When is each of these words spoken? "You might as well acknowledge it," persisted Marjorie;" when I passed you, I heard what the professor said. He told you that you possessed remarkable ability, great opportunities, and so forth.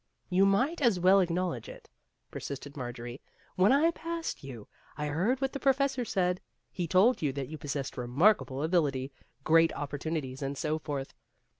"You 0.39 0.47
might 0.47 0.81
as 0.81 0.99
well 0.99 1.19
acknowledge 1.19 1.69
it," 1.69 1.87
persisted 2.31 2.75
Marjorie;" 2.75 3.21
when 3.55 3.71
I 3.71 3.91
passed 3.91 4.43
you, 4.43 4.67
I 4.97 5.05
heard 5.05 5.39
what 5.39 5.53
the 5.53 5.59
professor 5.59 6.03
said. 6.05 6.41
He 6.71 6.87
told 6.87 7.21
you 7.21 7.31
that 7.33 7.49
you 7.49 7.59
possessed 7.59 7.97
remarkable 7.97 8.63
ability, 8.63 9.11
great 9.43 9.71
opportunities, 9.73 10.41
and 10.41 10.57
so 10.57 10.79
forth. 10.79 11.13